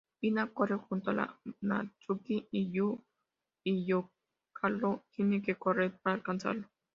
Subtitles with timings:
[0.19, 1.27] Hina corre junto con
[1.61, 3.03] Natsuki y Yu
[3.63, 3.93] y
[4.51, 6.67] Kotaro tiene que correr para alcanzarlo.